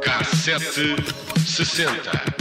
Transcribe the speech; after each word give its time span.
Cassete 0.00 0.96
sessenta. 1.44 2.35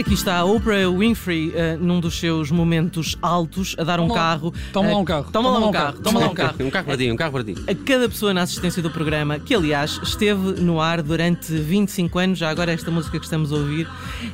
Aqui 0.00 0.14
está 0.14 0.38
a 0.38 0.44
Oprah 0.46 0.88
Winfrey 0.90 1.52
eh, 1.54 1.76
num 1.78 2.00
dos 2.00 2.18
seus 2.18 2.50
momentos 2.50 3.18
altos 3.20 3.76
a 3.78 3.84
dar 3.84 4.00
um 4.00 4.08
Toma 4.08 4.14
lá- 4.14 4.20
carro. 4.30 4.54
toma 4.72 4.88
lá 4.88 4.94
eh, 4.94 4.96
um 4.96 5.04
carro, 5.04 5.30
Toma 5.30 5.50
lá 5.50 5.58
um 5.68 5.70
carro. 5.72 5.98
Toma 6.02 6.20
lá 6.20 6.26
um 6.30 6.34
carro. 6.34 6.54
Um 6.64 6.70
carro 6.70 6.86
para 6.86 6.96
ti, 6.96 7.10
um 7.12 7.16
carro 7.16 7.32
para 7.32 7.44
ti. 7.44 7.54
A 7.68 7.74
cada 7.74 8.08
pessoa 8.08 8.32
na 8.32 8.40
assistência 8.42 8.82
do 8.82 8.90
programa, 8.90 9.38
que 9.38 9.54
aliás 9.54 10.00
esteve 10.02 10.58
no 10.62 10.80
ar 10.80 11.02
durante 11.02 11.52
25 11.52 12.18
anos, 12.18 12.38
já 12.38 12.48
agora 12.48 12.72
esta 12.72 12.90
música 12.90 13.18
que 13.18 13.24
estamos 13.26 13.52
a 13.52 13.56
ouvir 13.56 13.86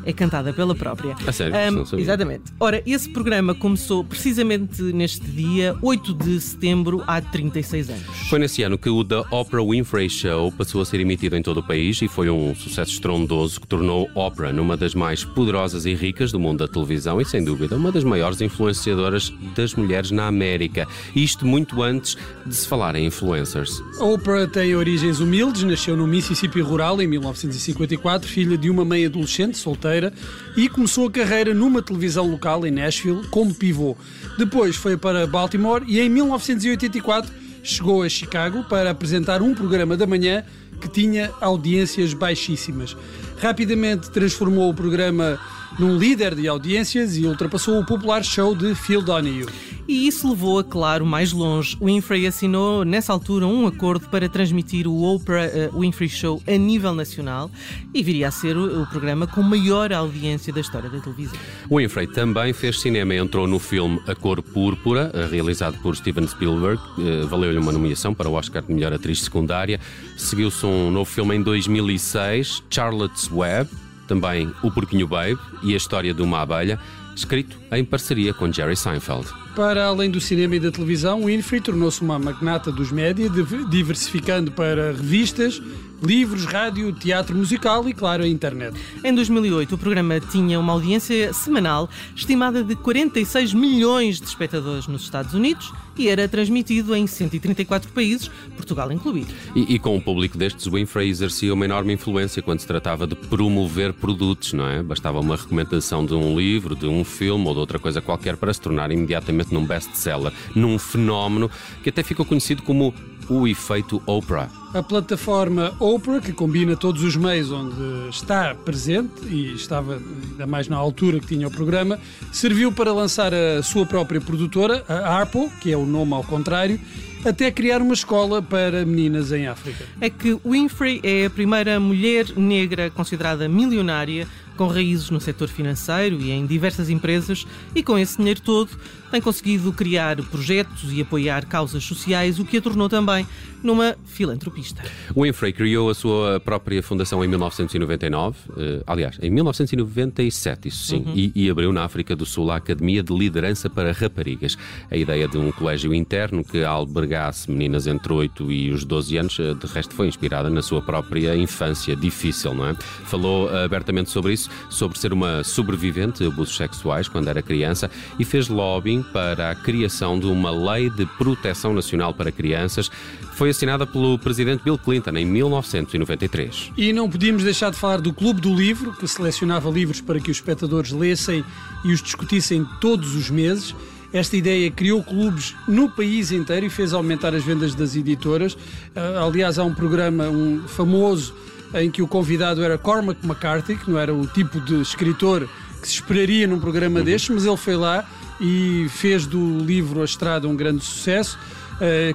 é 0.04 0.12
cantada 0.12 0.52
pela 0.52 0.72
própria. 0.74 1.16
A 1.26 1.32
sério? 1.32 1.56
Ahm, 1.56 1.70
Não 1.78 1.84
sabia. 1.86 2.04
exatamente. 2.04 2.44
Ora, 2.60 2.80
esse 2.86 3.08
programa 3.08 3.52
começou 3.52 4.04
precisamente 4.04 4.80
neste 4.82 5.26
dia, 5.26 5.74
8 5.82 6.14
de 6.14 6.40
setembro, 6.40 7.02
há 7.08 7.20
36 7.20 7.90
anos. 7.90 8.02
Foi 8.30 8.38
nesse 8.38 8.62
ano 8.62 8.78
que 8.78 8.88
o 8.88 9.02
The 9.04 9.24
Oprah 9.32 9.64
Winfrey 9.64 10.08
Show 10.08 10.52
passou 10.52 10.80
a 10.80 10.84
ser 10.84 11.00
emitido 11.00 11.36
em 11.36 11.42
todo 11.42 11.58
o 11.58 11.62
país 11.62 12.00
e 12.02 12.06
foi 12.08 12.30
um 12.30 12.54
sucesso 12.54 12.92
estrondoso 12.92 13.60
que 13.60 13.66
tornou 13.66 14.08
Oprah 14.14 14.52
numa 14.52 14.76
das 14.76 14.94
mais 14.94 15.24
poderosas 15.24 15.55
e 15.86 15.94
ricas 15.94 16.30
do 16.30 16.38
mundo 16.38 16.58
da 16.58 16.68
televisão 16.68 17.18
e, 17.18 17.24
sem 17.24 17.42
dúvida, 17.42 17.76
uma 17.76 17.90
das 17.90 18.04
maiores 18.04 18.40
influenciadoras 18.42 19.32
das 19.54 19.74
mulheres 19.74 20.10
na 20.10 20.26
América. 20.26 20.86
Isto 21.14 21.46
muito 21.46 21.82
antes 21.82 22.16
de 22.44 22.54
se 22.54 22.68
falar 22.68 22.94
em 22.94 23.06
influencers. 23.06 23.82
Oprah 23.98 24.46
tem 24.46 24.76
origens 24.76 25.18
humildes, 25.18 25.62
nasceu 25.62 25.96
no 25.96 26.06
Mississippi 26.06 26.60
rural 26.60 27.00
em 27.00 27.06
1954, 27.06 28.28
filha 28.28 28.58
de 28.58 28.68
uma 28.68 28.84
mãe 28.84 29.06
adolescente 29.06 29.56
solteira 29.56 30.12
e 30.56 30.68
começou 30.68 31.08
a 31.08 31.10
carreira 31.10 31.54
numa 31.54 31.80
televisão 31.80 32.30
local 32.30 32.66
em 32.66 32.70
Nashville 32.70 33.26
como 33.30 33.54
pivô. 33.54 33.96
Depois 34.36 34.76
foi 34.76 34.96
para 34.96 35.26
Baltimore 35.26 35.82
e 35.86 35.98
em 35.98 36.10
1984 36.10 37.32
chegou 37.62 38.02
a 38.02 38.08
Chicago 38.08 38.62
para 38.64 38.90
apresentar 38.90 39.40
um 39.40 39.54
programa 39.54 39.96
da 39.96 40.06
manhã 40.06 40.44
que 40.80 40.88
tinha 40.88 41.32
audiências 41.40 42.12
baixíssimas. 42.12 42.96
Rapidamente 43.38 44.10
transformou 44.10 44.70
o 44.70 44.74
programa 44.74 45.38
num 45.78 45.96
líder 45.98 46.34
de 46.34 46.48
audiências 46.48 47.16
e 47.16 47.26
ultrapassou 47.26 47.78
o 47.78 47.84
popular 47.86 48.24
show 48.24 48.54
de 48.54 48.74
Phil 48.74 49.02
Donahue. 49.02 49.46
E 49.88 50.08
isso 50.08 50.28
levou 50.28 50.58
a, 50.58 50.64
claro, 50.64 51.06
mais 51.06 51.32
longe. 51.32 51.76
Winfrey 51.80 52.26
assinou, 52.26 52.84
nessa 52.84 53.12
altura, 53.12 53.46
um 53.46 53.66
acordo 53.66 54.08
para 54.08 54.28
transmitir 54.28 54.88
o 54.88 55.02
Oprah 55.02 55.44
eh, 55.44 55.70
Winfrey 55.72 56.08
Show 56.08 56.42
a 56.46 56.56
nível 56.56 56.92
nacional 56.92 57.50
e 57.94 58.02
viria 58.02 58.28
a 58.28 58.30
ser 58.30 58.56
o, 58.56 58.82
o 58.82 58.86
programa 58.86 59.26
com 59.26 59.42
maior 59.42 59.92
audiência 59.92 60.52
da 60.52 60.60
história 60.60 60.90
da 60.90 60.98
televisão. 60.98 61.38
Winfrey 61.70 62.08
também 62.08 62.52
fez 62.52 62.80
cinema 62.80 63.14
entrou 63.14 63.46
no 63.46 63.58
filme 63.58 64.00
A 64.08 64.14
Cor 64.14 64.42
Púrpura, 64.42 65.10
eh, 65.14 65.26
realizado 65.30 65.78
por 65.78 65.94
Steven 65.94 66.26
Spielberg. 66.26 66.82
Eh, 66.98 67.24
Valeu-lhe 67.26 67.58
uma 67.58 67.72
nomeação 67.72 68.12
para 68.12 68.28
o 68.28 68.32
Oscar 68.32 68.62
de 68.62 68.72
Melhor 68.72 68.92
Atriz 68.92 69.22
Secundária. 69.22 69.78
Seguiu-se 70.16 70.66
um 70.66 70.90
novo 70.90 71.08
filme 71.08 71.36
em 71.36 71.42
2006, 71.42 72.62
Charlotte's 72.70 73.30
Web, 73.30 73.70
também 74.08 74.52
O 74.62 74.70
Porquinho 74.70 75.06
Babe 75.06 75.38
e 75.62 75.74
a 75.74 75.76
História 75.76 76.12
de 76.12 76.22
uma 76.22 76.40
Abelha, 76.40 76.78
escrito 77.16 77.56
em 77.72 77.84
parceria 77.84 78.32
com 78.34 78.52
Jerry 78.52 78.76
Seinfeld. 78.76 79.26
Para 79.56 79.86
além 79.86 80.10
do 80.10 80.20
cinema 80.20 80.54
e 80.56 80.60
da 80.60 80.70
televisão, 80.70 81.24
Winfrey 81.24 81.60
tornou-se 81.62 82.02
uma 82.02 82.18
magnata 82.18 82.70
dos 82.70 82.92
média, 82.92 83.28
div- 83.30 83.64
diversificando 83.70 84.50
para 84.52 84.92
revistas, 84.92 85.60
livros, 86.02 86.44
rádio, 86.44 86.92
teatro 86.92 87.36
musical 87.36 87.88
e, 87.88 87.94
claro, 87.94 88.22
a 88.22 88.28
internet. 88.28 88.76
Em 89.02 89.14
2008, 89.14 89.74
o 89.74 89.78
programa 89.78 90.20
tinha 90.20 90.58
uma 90.58 90.72
audiência 90.72 91.32
semanal 91.32 91.88
estimada 92.14 92.62
de 92.62 92.74
46 92.76 93.54
milhões 93.54 94.20
de 94.20 94.26
espectadores 94.26 94.86
nos 94.86 95.02
Estados 95.02 95.34
Unidos 95.34 95.72
e 95.96 96.08
era 96.08 96.28
transmitido 96.28 96.94
em 96.94 97.06
134 97.06 97.90
países, 97.92 98.30
Portugal 98.54 98.92
incluído. 98.92 99.32
E, 99.54 99.74
e 99.74 99.78
com 99.78 99.96
um 99.96 100.00
público 100.00 100.36
destes, 100.36 100.66
Winfrey 100.66 101.08
exercia 101.08 101.52
uma 101.54 101.64
enorme 101.64 101.94
influência 101.94 102.42
quando 102.42 102.60
se 102.60 102.66
tratava 102.66 103.06
de 103.06 103.14
promover 103.14 103.92
produtos, 103.92 104.52
não 104.52 104.68
é? 104.68 104.82
Bastava 104.82 105.20
uma 105.20 105.36
recomendação 105.36 106.04
de 106.04 106.14
um 106.14 106.38
livro, 106.38 106.76
de 106.76 106.86
um 106.86 107.04
filme 107.04 107.46
ou 107.46 107.54
de 107.54 107.60
outra 107.60 107.78
coisa 107.78 108.00
qualquer 108.00 108.36
para 108.36 108.52
se 108.52 108.60
tornar 108.60 108.90
imediatamente 108.90 109.52
num 109.52 109.64
best-seller, 109.64 110.32
num 110.54 110.78
fenómeno 110.78 111.50
que 111.82 111.88
até 111.88 112.02
ficou 112.02 112.26
conhecido 112.26 112.62
como 112.62 112.94
o 113.28 113.48
efeito 113.48 114.02
Oprah. 114.06 114.48
A 114.76 114.82
plataforma 114.82 115.74
Oprah, 115.80 116.20
que 116.20 116.34
combina 116.34 116.76
todos 116.76 117.02
os 117.02 117.16
meios 117.16 117.50
onde 117.50 118.10
está 118.10 118.54
presente 118.54 119.24
e 119.24 119.54
estava 119.54 119.94
ainda 119.94 120.46
mais 120.46 120.68
na 120.68 120.76
altura 120.76 121.18
que 121.18 121.28
tinha 121.28 121.48
o 121.48 121.50
programa, 121.50 121.98
serviu 122.30 122.70
para 122.70 122.92
lançar 122.92 123.32
a 123.32 123.62
sua 123.62 123.86
própria 123.86 124.20
produtora, 124.20 124.84
a 124.86 125.16
Harpo, 125.16 125.50
que 125.62 125.72
é 125.72 125.76
o 125.78 125.86
nome 125.86 126.12
ao 126.12 126.22
contrário, 126.22 126.78
até 127.24 127.50
criar 127.50 127.80
uma 127.80 127.94
escola 127.94 128.42
para 128.42 128.84
meninas 128.84 129.32
em 129.32 129.46
África. 129.46 129.82
É 129.98 130.10
que 130.10 130.38
Winfrey 130.44 131.00
é 131.02 131.24
a 131.24 131.30
primeira 131.30 131.80
mulher 131.80 132.26
negra 132.36 132.90
considerada 132.90 133.48
milionária 133.48 134.28
com 134.56 134.66
raízes 134.66 135.10
no 135.10 135.20
setor 135.20 135.48
financeiro 135.48 136.20
e 136.20 136.30
em 136.30 136.46
diversas 136.46 136.88
empresas, 136.88 137.46
e 137.74 137.82
com 137.82 137.98
esse 137.98 138.16
dinheiro 138.16 138.40
todo 138.40 138.70
tem 139.10 139.20
conseguido 139.20 139.72
criar 139.72 140.16
projetos 140.24 140.92
e 140.92 141.00
apoiar 141.00 141.46
causas 141.46 141.84
sociais, 141.84 142.38
o 142.38 142.44
que 142.44 142.56
a 142.56 142.62
tornou 142.62 142.88
também 142.88 143.26
numa 143.66 143.96
filantropista. 144.04 144.82
Winfrey 145.14 145.52
criou 145.52 145.90
a 145.90 145.94
sua 145.94 146.40
própria 146.40 146.82
fundação 146.82 147.24
em 147.24 147.28
1999, 147.28 148.38
eh, 148.56 148.82
aliás, 148.86 149.18
em 149.20 149.30
1997, 149.30 150.68
isso 150.68 150.86
sim, 150.86 151.04
e, 151.14 151.32
e 151.34 151.50
abriu 151.50 151.72
na 151.72 151.84
África 151.84 152.14
do 152.14 152.24
Sul 152.24 152.50
a 152.50 152.56
Academia 152.56 153.02
de 153.02 153.12
Liderança 153.12 153.68
para 153.68 153.92
Raparigas. 153.92 154.56
A 154.90 154.96
ideia 154.96 155.26
de 155.26 155.36
um 155.36 155.50
colégio 155.50 155.92
interno 155.92 156.44
que 156.44 156.62
albergasse 156.62 157.50
meninas 157.50 157.86
entre 157.86 158.12
8 158.12 158.52
e 158.52 158.70
os 158.70 158.84
12 158.84 159.16
anos, 159.16 159.38
eh, 159.40 159.54
de 159.54 159.66
resto, 159.66 159.94
foi 159.94 160.06
inspirada 160.06 160.48
na 160.48 160.62
sua 160.62 160.80
própria 160.80 161.36
infância 161.36 161.96
difícil, 161.96 162.54
não 162.54 162.68
é? 162.68 162.74
Falou 163.04 163.50
eh, 163.50 163.64
abertamente 163.64 164.10
sobre 164.10 164.32
isso, 164.32 164.48
sobre 164.70 164.98
ser 164.98 165.12
uma 165.12 165.42
sobrevivente 165.42 166.20
de 166.20 166.26
abusos 166.26 166.56
sexuais 166.56 167.08
quando 167.08 167.28
era 167.28 167.42
criança 167.42 167.90
e 168.18 168.24
fez 168.24 168.48
lobbying 168.48 169.02
para 169.02 169.50
a 169.50 169.54
criação 169.54 170.18
de 170.18 170.26
uma 170.26 170.50
lei 170.50 170.88
de 170.88 171.04
proteção 171.04 171.74
nacional 171.74 172.14
para 172.14 172.30
crianças. 172.30 172.90
Foi 173.32 173.50
assinada 173.56 173.86
pelo 173.86 174.18
presidente 174.18 174.62
Bill 174.62 174.76
Clinton 174.76 175.16
em 175.16 175.24
1993. 175.24 176.72
E 176.76 176.92
não 176.92 177.08
podíamos 177.08 177.42
deixar 177.42 177.70
de 177.70 177.76
falar 177.78 178.02
do 178.02 178.12
Clube 178.12 178.40
do 178.40 178.54
Livro, 178.54 178.92
que 178.92 179.08
selecionava 179.08 179.70
livros 179.70 180.00
para 180.00 180.20
que 180.20 180.30
os 180.30 180.36
espectadores 180.36 180.92
lessem 180.92 181.42
e 181.82 181.92
os 181.92 182.02
discutissem 182.02 182.66
todos 182.80 183.14
os 183.14 183.30
meses. 183.30 183.74
Esta 184.12 184.36
ideia 184.36 184.70
criou 184.70 185.02
clubes 185.02 185.54
no 185.66 185.90
país 185.90 186.30
inteiro 186.30 186.66
e 186.66 186.70
fez 186.70 186.92
aumentar 186.92 187.34
as 187.34 187.42
vendas 187.42 187.74
das 187.74 187.96
editoras. 187.96 188.56
Ah, 188.94 189.24
aliás, 189.24 189.58
há 189.58 189.64
um 189.64 189.74
programa 189.74 190.28
um 190.28 190.68
famoso 190.68 191.34
em 191.74 191.90
que 191.90 192.02
o 192.02 192.06
convidado 192.06 192.62
era 192.62 192.76
Cormac 192.76 193.24
McCarthy, 193.24 193.76
que 193.76 193.90
não 193.90 193.98
era 193.98 194.14
o 194.14 194.26
tipo 194.26 194.60
de 194.60 194.80
escritor 194.80 195.48
que 195.80 195.88
se 195.88 195.94
esperaria 195.94 196.46
num 196.46 196.60
programa 196.60 197.02
destes, 197.02 197.30
mas 197.30 197.46
ele 197.46 197.56
foi 197.56 197.76
lá 197.76 198.06
e 198.38 198.86
fez 198.90 199.26
do 199.26 199.58
livro 199.58 200.02
A 200.02 200.04
Estrada 200.04 200.46
um 200.46 200.54
grande 200.54 200.84
sucesso, 200.84 201.38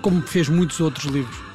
como 0.02 0.22
fez 0.22 0.50
muitos 0.50 0.80
outros 0.80 1.06
livros. 1.06 1.52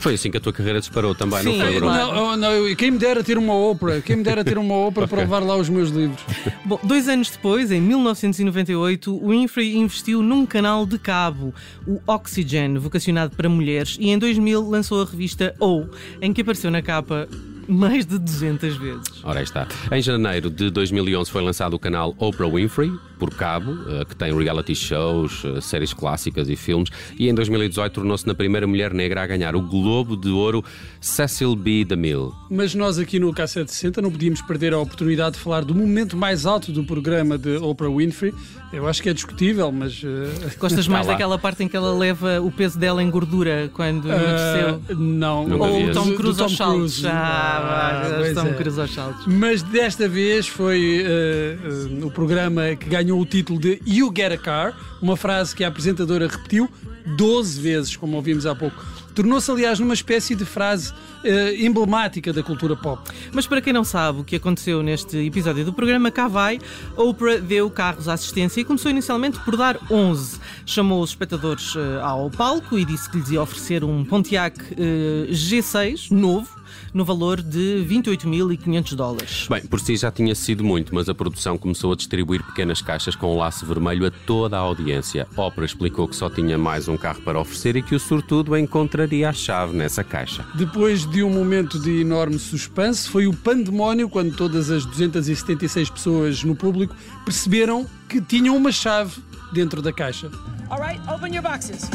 Foi 0.00 0.14
assim 0.14 0.30
que 0.30 0.36
a 0.36 0.40
tua 0.40 0.52
carreira 0.52 0.78
disparou 0.78 1.14
também, 1.14 1.40
Sim, 1.40 1.58
não 1.58 1.64
foi, 1.66 1.74
Bruno? 1.74 1.92
Não, 1.92 2.36
não, 2.36 2.74
quem 2.74 2.90
me 2.90 2.98
dera 2.98 3.24
ter 3.24 3.38
uma 3.38 3.54
ópera, 3.54 4.00
quem 4.00 4.16
me 4.16 4.22
dera 4.22 4.44
ter 4.44 4.58
uma 4.58 4.74
ópera 4.74 5.06
para 5.08 5.20
levar 5.20 5.42
lá 5.42 5.56
os 5.56 5.68
meus 5.68 5.90
livros. 5.90 6.20
Bom, 6.64 6.78
dois 6.84 7.08
anos 7.08 7.30
depois, 7.30 7.70
em 7.70 7.80
1998, 7.80 9.26
Winfrey 9.26 9.76
investiu 9.76 10.22
num 10.22 10.44
canal 10.46 10.86
de 10.86 10.98
cabo, 10.98 11.54
o 11.86 12.00
Oxygen, 12.06 12.78
vocacionado 12.78 13.34
para 13.34 13.48
mulheres, 13.48 13.96
e 13.98 14.10
em 14.10 14.18
2000 14.18 14.68
lançou 14.68 15.02
a 15.02 15.04
revista 15.04 15.54
O, 15.58 15.86
em 16.20 16.32
que 16.32 16.42
apareceu 16.42 16.70
na 16.70 16.82
capa 16.82 17.28
mais 17.68 18.06
de 18.06 18.18
200 18.18 18.76
vezes. 18.76 19.24
Ora, 19.24 19.40
aí 19.40 19.44
está. 19.44 19.66
Em 19.90 20.00
janeiro 20.00 20.48
de 20.50 20.70
2011 20.70 21.30
foi 21.30 21.42
lançado 21.42 21.74
o 21.74 21.78
canal 21.78 22.14
Oprah 22.18 22.48
Winfrey, 22.48 22.92
por 23.18 23.30
cabo, 23.34 23.72
eh, 23.88 24.04
que 24.04 24.14
tem 24.16 24.36
reality 24.36 24.74
shows, 24.74 25.42
eh, 25.44 25.60
séries 25.60 25.92
clássicas 25.92 26.48
e 26.48 26.56
filmes, 26.56 26.90
e 27.18 27.28
em 27.28 27.34
2018 27.34 27.92
tornou-se 27.92 28.26
na 28.26 28.34
primeira 28.34 28.66
mulher 28.66 28.92
negra 28.92 29.22
a 29.22 29.26
ganhar 29.26 29.56
o 29.56 29.60
Globo 29.62 30.16
de 30.16 30.28
Ouro 30.30 30.64
Cecil 31.00 31.54
B. 31.56 31.84
DeMille. 31.84 32.30
Mas 32.50 32.74
nós 32.74 32.98
aqui 32.98 33.18
no 33.18 33.32
K760 33.32 33.98
não 34.02 34.10
podíamos 34.10 34.42
perder 34.42 34.72
a 34.74 34.78
oportunidade 34.78 35.36
de 35.36 35.42
falar 35.42 35.64
do 35.64 35.74
momento 35.74 36.16
mais 36.16 36.46
alto 36.46 36.72
do 36.72 36.84
programa 36.84 37.38
de 37.38 37.56
Oprah 37.56 37.88
Winfrey. 37.90 38.34
Eu 38.72 38.86
acho 38.88 39.02
que 39.02 39.08
é 39.08 39.14
discutível, 39.14 39.70
mas. 39.72 40.02
eh, 40.04 40.54
Gostas 40.58 40.86
mais 40.88 41.06
lá. 41.06 41.12
daquela 41.12 41.38
parte 41.38 41.62
em 41.62 41.68
que 41.68 41.76
ela 41.76 41.96
leva 41.96 42.40
o 42.40 42.50
peso 42.50 42.78
dela 42.78 43.02
em 43.02 43.08
gordura 43.10 43.70
quando 43.72 44.08
ah, 44.10 44.78
não. 44.94 45.46
Nunca 45.48 45.64
Ou 45.64 45.84
o. 45.86 45.92
Tom 45.92 46.12
Cruise 46.14 46.42
aos 46.42 46.52
Tom 46.52 46.56
saltos. 46.56 46.76
Cruise. 46.98 47.06
Ah, 47.06 48.02
Ah, 48.26 48.34
Tom 48.34 48.46
é. 48.48 48.52
Cruise 48.54 48.80
aos 48.80 48.92
saltos. 48.92 49.26
Mas 49.26 49.62
desta 49.62 50.08
vez 50.08 50.46
foi 50.48 51.02
eh, 51.06 51.56
o 52.02 52.10
programa 52.10 52.74
que 52.76 52.88
ganhou 52.88 53.05
ganhou 53.06 53.20
o 53.20 53.24
título 53.24 53.60
de 53.60 53.80
You 53.86 54.12
Get 54.14 54.32
a 54.32 54.36
Car, 54.36 54.76
uma 55.00 55.16
frase 55.16 55.54
que 55.54 55.62
a 55.62 55.68
apresentadora 55.68 56.26
repetiu 56.26 56.68
12 57.16 57.60
vezes, 57.60 57.96
como 57.96 58.16
ouvimos 58.16 58.44
há 58.46 58.54
pouco. 58.54 58.84
Tornou-se, 59.14 59.48
aliás, 59.48 59.78
numa 59.78 59.94
espécie 59.94 60.34
de 60.34 60.44
frase 60.44 60.92
uh, 61.26 61.64
emblemática 61.64 62.32
da 62.32 62.42
cultura 62.42 62.76
pop. 62.76 63.02
Mas 63.32 63.46
para 63.46 63.60
quem 63.60 63.72
não 63.72 63.84
sabe 63.84 64.20
o 64.20 64.24
que 64.24 64.36
aconteceu 64.36 64.82
neste 64.82 65.16
episódio 65.18 65.64
do 65.64 65.72
programa, 65.72 66.10
cá 66.10 66.28
vai, 66.28 66.58
Oprah 66.96 67.38
deu 67.38 67.68
carros 67.70 68.08
à 68.08 68.14
assistência 68.14 68.60
e 68.60 68.64
começou 68.64 68.90
inicialmente 68.90 69.38
por 69.40 69.56
dar 69.56 69.78
11. 69.90 70.38
Chamou 70.64 71.02
os 71.02 71.10
espectadores 71.10 71.74
uh, 71.74 72.00
ao 72.02 72.30
palco 72.30 72.78
e 72.78 72.84
disse 72.84 73.10
que 73.10 73.18
lhes 73.18 73.30
ia 73.30 73.42
oferecer 73.42 73.84
um 73.84 74.04
Pontiac 74.04 74.58
uh, 74.60 75.32
G6 75.32 76.10
novo 76.10 76.56
no 76.92 77.04
valor 77.04 77.42
de 77.42 77.84
28.500 77.88 78.94
dólares. 78.94 79.46
Bem, 79.48 79.66
por 79.66 79.80
si 79.80 79.96
já 79.96 80.10
tinha 80.10 80.34
sido 80.34 80.64
muito, 80.64 80.94
mas 80.94 81.08
a 81.08 81.14
produção 81.14 81.58
começou 81.58 81.92
a 81.92 81.96
distribuir 81.96 82.42
pequenas 82.42 82.80
caixas 82.80 83.14
com 83.14 83.34
um 83.34 83.38
laço 83.38 83.66
vermelho 83.66 84.06
a 84.06 84.10
toda 84.10 84.56
a 84.56 84.60
audiência. 84.60 85.26
Oprah 85.36 85.66
explicou 85.66 86.08
que 86.08 86.16
só 86.16 86.28
tinha 86.30 86.56
mais 86.56 86.88
um 86.88 86.96
carro 86.96 87.20
para 87.22 87.38
oferecer 87.38 87.76
e 87.76 87.82
que 87.82 87.94
o 87.94 88.00
sortudo 88.00 88.56
encontraria 88.56 89.28
a 89.28 89.32
chave 89.32 89.76
nessa 89.76 90.02
caixa. 90.02 90.46
Depois 90.54 91.04
de 91.16 91.22
um 91.22 91.30
momento 91.30 91.78
de 91.78 92.02
enorme 92.02 92.38
suspense, 92.38 93.08
foi 93.08 93.26
o 93.26 93.32
pandemónio 93.32 94.06
quando 94.06 94.36
todas 94.36 94.70
as 94.70 94.84
276 94.84 95.88
pessoas 95.88 96.44
no 96.44 96.54
público 96.54 96.94
perceberam 97.24 97.86
que 98.06 98.20
tinham 98.20 98.54
uma 98.54 98.70
chave 98.70 99.16
dentro 99.50 99.80
da 99.80 99.94
caixa. 99.94 100.30
All 100.68 100.78
right, 100.78 101.00
open 101.08 101.32
your 101.34 101.42
boxes. 101.42 101.88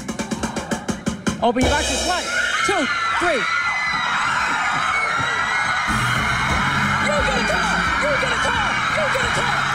Open 1.40 1.64
your 1.64 1.70
boxes. 1.70 2.08
One, 2.08 2.24
two, 2.66 2.88
three. 3.20 3.61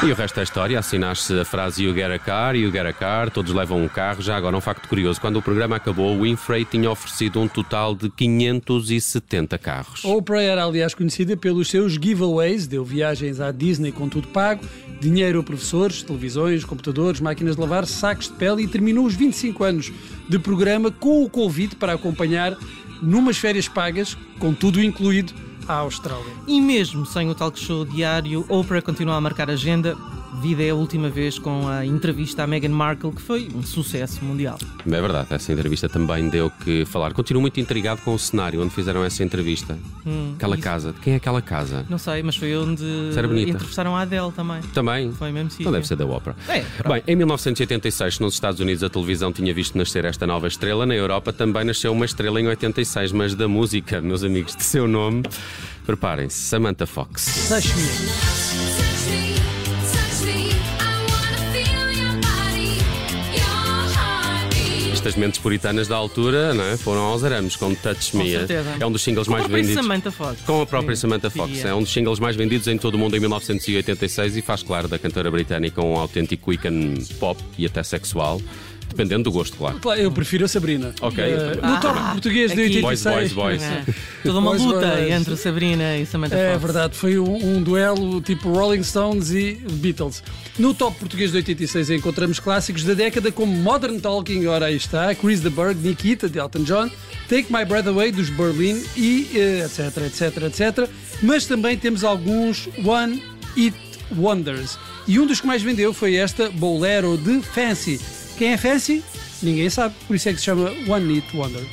E 0.03 0.13
o 0.13 0.15
resto 0.15 0.39
é 0.41 0.43
história, 0.43 0.79
assinaste 0.79 1.33
a 1.33 1.45
frase 1.45 1.83
You 1.83 1.95
get 1.95 2.11
a 2.11 2.19
car, 2.19 2.55
you 2.55 2.71
get 2.71 2.85
a 2.85 2.93
car, 2.93 3.31
todos 3.31 3.53
levam 3.53 3.83
um 3.83 3.89
carro. 3.89 4.21
Já 4.21 4.37
agora, 4.37 4.55
um 4.55 4.61
facto 4.61 4.87
curioso: 4.89 5.19
quando 5.19 5.37
o 5.37 5.43
programa 5.43 5.77
acabou, 5.77 6.15
o 6.15 6.23
Winfrey 6.23 6.67
tinha 6.67 6.91
oferecido 6.91 7.41
um 7.41 7.49
total 7.49 7.95
de 7.95 8.11
570 8.11 9.59
carros. 9.59 10.05
Oprah 10.05 10.43
era, 10.43 10.65
aliás, 10.65 10.95
conhecida 10.95 11.35
pelos 11.35 11.71
seus 11.71 11.95
giveaways, 11.95 12.67
deu 12.67 12.85
viagens 12.85 13.41
à 13.41 13.51
Disney 13.51 13.91
com 13.91 14.07
tudo 14.07 14.29
pago, 14.29 14.63
dinheiro 15.01 15.41
a 15.41 15.43
professores, 15.43 16.03
televisões, 16.03 16.63
computadores, 16.63 17.19
máquinas 17.19 17.57
de 17.57 17.63
lavar, 17.63 17.87
sacos 17.87 18.29
de 18.29 18.35
pele 18.35 18.65
e 18.65 18.69
terminou 18.69 19.07
os 19.07 19.15
25 19.15 19.65
anos 19.65 19.93
de 20.29 20.39
programa 20.39 20.91
com 20.91 21.25
o 21.25 21.31
convite 21.31 21.75
para 21.75 21.95
acompanhar 21.95 22.55
numas 23.01 23.39
férias 23.39 23.67
pagas, 23.67 24.17
com 24.39 24.53
tudo 24.53 24.83
incluído 24.83 25.46
à 25.69 25.75
Austrália. 25.75 26.33
E 26.47 26.61
mesmo 26.61 27.05
sem 27.05 27.31
o 27.31 27.35
talk 27.35 27.59
show 27.59 27.85
diário, 27.85 28.45
Oprah 28.49 28.83
continua 28.83 29.17
a 29.17 29.21
marcar 29.21 29.51
agenda. 29.51 29.97
Vida 30.41 30.63
é 30.63 30.71
a 30.71 30.75
última 30.75 31.09
vez 31.09 31.39
com 31.39 31.67
a 31.69 31.85
entrevista 31.85 32.43
à 32.43 32.47
Meghan 32.47 32.69
Markle, 32.69 33.11
que 33.13 33.23
foi 33.23 33.49
um 33.55 33.63
sucesso 33.63 34.25
mundial. 34.25 34.59
É 34.87 35.01
verdade, 35.01 35.29
essa 35.31 35.53
entrevista 35.53 35.89
também 35.89 36.29
deu 36.29 36.51
que 36.51 36.85
falar. 36.85 37.13
Continuo 37.13 37.41
muito 37.41 37.59
intrigado 37.59 38.01
com 38.03 38.15
o 38.15 38.19
cenário 38.19 38.63
onde 38.63 38.75
fizeram 38.75 39.05
essa 39.05 39.25
entrevista. 39.25 39.79
Hum, 40.07 40.35
aquela 40.37 40.55
isso. 40.55 40.65
casa. 40.65 40.93
De 40.93 41.01
quem 41.01 41.15
é 41.15 41.17
aquela 41.17 41.41
casa? 41.41 41.87
Não 41.89 41.99
sei, 41.99 42.23
mas 42.23 42.37
foi 42.37 42.57
onde 42.57 42.85
entrevistaram 43.49 43.97
a 43.97 44.03
Adele 44.03 44.33
também. 44.33 44.61
Também? 44.75 45.13
Foi 45.13 45.33
mesmo 45.33 45.51
sim. 45.51 45.65
Não 45.65 45.73
deve 45.73 45.87
ser 45.87 45.97
da 45.97 46.05
Oprah. 46.05 46.37
É, 46.49 46.65
Bem, 46.87 47.03
em 47.07 47.17
1986, 47.17 48.21
nos 48.21 48.35
Estados 48.35 48.61
Unidos, 48.61 48.83
a 48.83 48.89
televisão 48.89 49.33
tinha 49.33 49.53
visto 49.55 49.77
nascer 49.77 50.05
esta 50.05 50.27
nova 50.27 50.47
estrela. 50.49 50.87
Na 50.87 50.95
Europa 50.95 51.33
também 51.33 51.65
nasceu 51.65 51.93
uma 51.93 52.05
estrela 52.05 52.41
em 52.41 52.47
86, 52.47 53.13
mas 53.13 53.35
da 53.35 53.49
música, 53.49 54.01
meus 54.01 54.23
amigos, 54.23 54.55
de 54.55 54.63
seu 54.63 54.87
nome. 54.87 55.23
Preparem-se, 55.87 56.37
Samantha 56.37 56.87
Fox. 56.87 57.49
Estas 65.07 65.21
mentes 65.21 65.39
puritanas 65.39 65.87
da 65.87 65.95
altura 65.95 66.53
não 66.53 66.65
é? 66.65 66.77
foram 66.77 67.03
aos 67.03 67.23
arames 67.23 67.55
com 67.55 67.73
Touch 67.77 68.17
Me. 68.17 68.35
É 68.81 68.85
um 68.85 68.91
dos 68.91 69.03
singles 69.03 69.29
com 69.29 69.35
mais 69.35 69.47
vendidos. 69.47 69.75
Samantha 69.75 70.11
Fox. 70.11 70.41
Com 70.41 70.61
a 70.61 70.67
própria. 70.67 70.97
Samantha 70.97 71.31
Fox. 71.31 71.65
É 71.65 71.73
um 71.73 71.81
dos 71.81 71.93
singles 71.93 72.19
mais 72.19 72.35
vendidos 72.35 72.67
em 72.67 72.77
todo 72.77 72.97
o 72.97 72.99
mundo 72.99 73.17
em 73.17 73.21
1986 73.21 74.37
e 74.37 74.43
faz, 74.43 74.65
claro, 74.65 74.89
da 74.89 74.99
cantora 74.99 75.31
britânica 75.31 75.81
um 75.81 75.97
autêntico 75.97 76.53
ícone 76.53 77.05
pop 77.21 77.41
e 77.57 77.67
até 77.67 77.85
sexual. 77.85 78.43
Dependendo 78.89 79.25
do 79.25 79.33
gosto, 79.33 79.57
claro. 79.57 79.79
Eu 79.97 80.11
prefiro 80.11 80.45
a 80.45 80.49
Sabrina. 80.49 80.95
Ok. 81.01 81.23
Uh, 81.23 81.67
no 81.67 81.81
top 81.81 81.99
português 82.13 82.53
de 82.53 82.61
86. 82.61 82.83
Boys, 82.83 83.03
boys, 83.03 83.33
boys. 83.33 83.63
É. 83.63 83.85
Toda 84.23 84.39
uma 84.39 84.53
luta 84.53 84.87
boys. 84.87 85.11
entre 85.11 85.37
Sabrina 85.37 85.97
e 85.97 86.07
Samantha 86.07 86.37
É 86.37 86.53
Fox. 86.53 86.63
verdade, 86.63 86.97
foi 86.97 87.19
um, 87.19 87.57
um, 87.57 87.63
duelo 87.63 88.21
tipo 88.21 88.51
Rolling 88.51 88.83
Stones 88.83 89.31
e 89.31 89.61
Beatles. 89.73 90.23
No 90.59 90.73
top 90.73 90.99
português 90.99 91.31
de 91.31 91.39
86 91.39 91.91
encontramos 91.91 92.41
clássicos 92.41 92.85
da 92.85 92.95
década 92.95 93.31
como 93.31 93.55
Modern 93.55 93.99
Talking, 93.99 94.47
ora 94.47 94.67
aí 94.67 94.77
está, 94.77 95.15
Chris 95.15 95.41
the 95.41 95.51
Berg, 95.51 95.77
Nikita 95.81 96.29
de 96.29 96.39
Elton 96.39 96.63
John, 96.63 96.91
Take 97.29 97.53
My 97.53 97.65
Breath 97.65 97.89
Away 97.89 98.13
dos 98.13 98.31
Berlin 98.31 98.83
e 98.97 99.29
uh, 99.35 99.67
etc, 99.67 99.97
etc, 100.07 100.43
etc. 100.45 100.91
Mas 101.23 101.45
também 101.45 101.77
temos 101.77 102.05
alguns 102.05 102.69
One 102.85 103.23
It 103.57 103.77
Wonders. 104.17 104.79
E 105.07 105.21
um 105.21 105.27
dos 105.27 105.41
que 105.41 105.47
mais 105.47 105.63
vendeu 105.63 105.93
foi 105.93 106.17
esta 106.17 106.49
Bolero 106.51 107.17
de 107.17 107.41
Fancy 107.43 108.01
quem 108.37 108.53
é 108.53 108.57
Fancy? 108.57 109.03
Ninguém 109.43 109.69
sabe, 109.71 109.95
por 110.07 110.15
isso 110.15 110.29
é 110.29 110.33
que 110.33 110.39
se 110.39 110.45
chama 110.45 110.71
One 110.89 111.15
Hit 111.15 111.37
Wonder. 111.37 111.65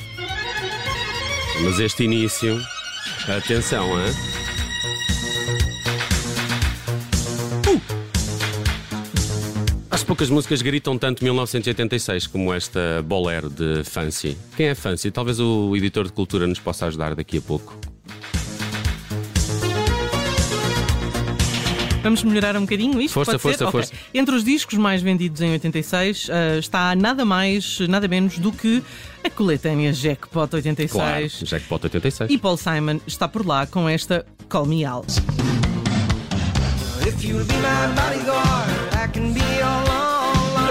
Mas 1.62 1.78
este 1.78 2.04
início, 2.04 2.60
atenção, 3.28 3.86
hein? 4.00 4.12
Uh! 7.68 7.80
Acho 9.90 10.06
poucas 10.06 10.28
músicas 10.28 10.62
gritam 10.62 10.98
tanto 10.98 11.22
1986 11.22 12.26
como 12.26 12.52
esta 12.52 13.02
Bolero 13.02 13.48
de 13.48 13.84
Fancy. 13.84 14.36
Quem 14.56 14.66
é 14.66 14.74
Fancy? 14.74 15.10
Talvez 15.10 15.38
o 15.38 15.76
editor 15.76 16.06
de 16.06 16.12
cultura 16.12 16.46
nos 16.46 16.58
possa 16.58 16.86
ajudar 16.86 17.14
daqui 17.14 17.38
a 17.38 17.42
pouco. 17.42 17.93
Vamos 22.04 22.22
melhorar 22.22 22.54
um 22.54 22.60
bocadinho 22.60 23.00
isto? 23.00 23.14
Força, 23.14 23.32
Pode 23.32 23.42
força, 23.42 23.64
ser? 23.64 23.70
força. 23.70 23.94
Okay. 23.94 24.20
Entre 24.20 24.34
os 24.34 24.44
discos 24.44 24.76
mais 24.76 25.00
vendidos 25.00 25.40
em 25.40 25.52
86 25.52 26.28
uh, 26.28 26.58
está 26.58 26.94
nada 26.94 27.24
mais, 27.24 27.80
nada 27.88 28.06
menos 28.06 28.36
do 28.38 28.52
que 28.52 28.82
a 29.24 29.30
coletânea 29.30 29.90
Jackpot 29.90 30.54
86. 30.54 30.92
Claro, 30.92 31.46
Jackpot 31.46 31.84
86. 31.84 32.30
E 32.30 32.36
Paul 32.36 32.58
Simon 32.58 33.00
está 33.06 33.26
por 33.26 33.46
lá 33.46 33.66
com 33.66 33.88
esta 33.88 34.26
Call 34.50 34.66
Me 34.66 34.84
Al. 34.84 35.02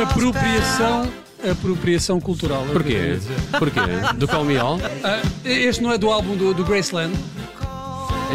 Apropriação 0.03 1.11
apropriação 1.49 2.21
cultural. 2.21 2.63
Porquê? 2.71 3.19
Porquê? 3.57 3.79
Do 4.17 4.27
Call 4.27 4.45
Me 4.45 4.57
All? 4.57 4.77
Uh, 4.77 4.79
este 5.43 5.81
não 5.81 5.91
é 5.91 5.97
do 5.97 6.11
álbum 6.11 6.37
do, 6.37 6.53
do 6.53 6.63
Graceland? 6.63 7.13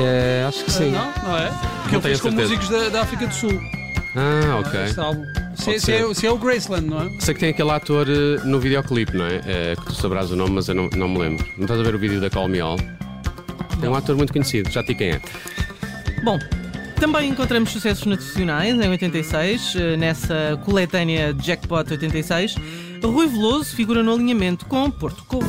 É, 0.00 0.44
acho 0.46 0.64
que 0.64 0.70
sim. 0.70 0.90
Não, 0.90 1.12
não 1.22 1.36
é? 1.36 1.50
Porque 1.82 1.96
ele 1.96 2.02
fez 2.02 2.20
com 2.20 2.30
músicos 2.30 2.68
da, 2.68 2.88
da, 2.88 3.02
África 3.02 3.26
do 3.26 3.34
Sul. 3.34 3.60
Ah, 4.14 4.60
ok. 4.60 4.84
Este 4.84 5.00
álbum. 5.00 5.24
Se, 5.54 5.80
se, 5.80 5.92
é, 5.92 6.14
se, 6.14 6.26
é, 6.26 6.30
o 6.30 6.38
Graceland, 6.38 6.86
não 6.86 7.02
é? 7.02 7.20
Sei 7.20 7.34
que 7.34 7.40
tem 7.40 7.50
aquele 7.50 7.70
ator 7.70 8.06
uh, 8.08 8.46
no 8.46 8.60
videoclipe, 8.60 9.16
não 9.16 9.26
é? 9.26 9.40
é? 9.44 9.76
Que 9.76 9.86
tu 9.86 9.94
sabrás 9.94 10.30
o 10.30 10.36
nome, 10.36 10.52
mas 10.52 10.68
eu 10.68 10.74
não, 10.74 10.88
não 10.96 11.08
me 11.08 11.18
lembro. 11.18 11.44
Não 11.56 11.64
estás 11.64 11.80
a 11.80 11.82
ver 11.82 11.94
o 11.94 11.98
vídeo 11.98 12.20
da 12.20 12.30
Call 12.30 12.48
Me 12.48 12.60
All? 12.60 12.78
É 13.82 13.88
um 13.88 13.94
ator 13.94 14.16
muito 14.16 14.32
conhecido, 14.32 14.70
já 14.70 14.82
te 14.82 14.94
quem 14.94 15.10
é. 15.10 15.20
Bom, 16.24 16.38
também 16.98 17.30
encontramos 17.30 17.70
sucessos 17.70 18.06
nacionais 18.06 18.74
em 18.74 18.88
86, 18.88 19.74
eh, 19.76 19.96
nessa 19.96 20.60
coletânea 20.64 21.32
Jackpot 21.40 21.88
86. 21.88 22.56
Rui 23.04 23.28
Veloso 23.28 23.74
figura 23.74 24.02
no 24.02 24.14
alinhamento 24.14 24.66
com 24.66 24.90
Porto 24.90 25.22
Covo. 25.24 25.48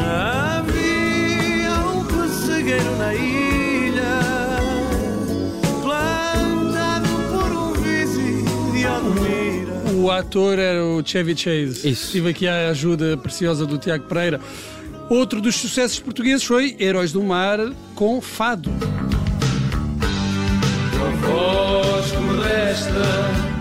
Havia 0.00 1.70
um 1.86 2.04
pessegueiro 2.04 2.96
na 2.96 3.14
ilha. 3.14 3.53
O 10.04 10.10
ator 10.10 10.58
era 10.58 10.84
o 10.84 11.02
Chevy 11.02 11.34
Chase. 11.34 11.88
Isso. 11.88 12.12
Tive 12.12 12.30
aqui 12.30 12.46
a 12.46 12.68
ajuda 12.68 13.16
preciosa 13.16 13.64
do 13.64 13.78
Tiago 13.78 14.04
Pereira. 14.04 14.38
Outro 15.08 15.40
dos 15.40 15.56
sucessos 15.56 15.98
portugueses 15.98 16.44
foi 16.44 16.76
Heróis 16.78 17.10
do 17.10 17.22
Mar 17.22 17.58
com 17.94 18.20
Fado. 18.20 18.70
Com 20.92 21.16
voz 21.26 22.12
modesta 22.12 23.53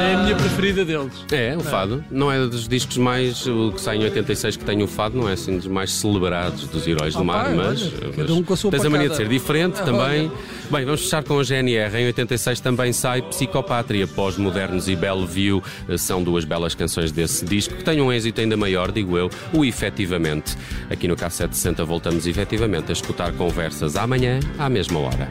É 0.00 0.14
a 0.14 0.22
minha 0.22 0.36
preferida 0.36 0.84
deles. 0.84 1.12
É, 1.30 1.56
o 1.56 1.60
fado. 1.60 2.04
Não 2.10 2.30
é 2.30 2.46
dos 2.46 2.68
discos 2.68 2.96
mais. 2.96 3.46
O 3.46 3.72
que 3.72 3.80
sai 3.80 3.96
em 3.96 4.04
86 4.04 4.56
que 4.56 4.64
tem 4.64 4.82
o 4.82 4.86
fado, 4.86 5.16
não 5.16 5.28
é 5.28 5.32
assim 5.32 5.56
dos 5.56 5.66
mais 5.66 5.92
celebrados 5.92 6.66
dos 6.68 6.86
heróis 6.86 7.14
do 7.14 7.24
mar, 7.24 7.54
mas. 7.54 7.82
Olha, 7.82 8.12
mas 8.16 8.30
um 8.30 8.42
com 8.42 8.54
a 8.54 8.56
sua 8.56 8.70
tens 8.70 8.84
a 8.84 8.90
mania 8.90 9.08
de 9.08 9.16
ser 9.16 9.28
diferente 9.28 9.82
também. 9.82 10.30
Bem, 10.70 10.84
vamos 10.84 11.02
fechar 11.02 11.22
com 11.22 11.38
a 11.38 11.42
GNR. 11.42 11.96
Em 11.96 12.06
86 12.06 12.60
também 12.60 12.92
sai 12.92 13.22
Psicopátria, 13.22 14.06
Pós-Modernos 14.06 14.88
e 14.88 14.96
Bellevue. 14.96 15.62
São 15.98 16.22
duas 16.22 16.44
belas 16.44 16.74
canções 16.74 17.12
desse 17.12 17.44
disco 17.44 17.74
que 17.74 17.84
têm 17.84 18.00
um 18.00 18.12
êxito 18.12 18.40
ainda 18.40 18.56
maior, 18.56 18.90
digo 18.90 19.16
eu, 19.16 19.30
o 19.52 19.64
efetivamente. 19.64 20.56
Aqui 20.90 21.06
no 21.06 21.16
K760 21.16 21.84
voltamos 21.84 22.26
efetivamente 22.26 22.90
a 22.90 22.92
escutar 22.92 23.32
conversas 23.32 23.96
amanhã, 23.96 24.40
à 24.58 24.68
mesma 24.68 24.98
hora. 24.98 25.30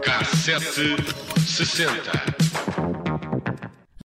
Cassete 0.00 0.96
sessenta. 1.46 2.31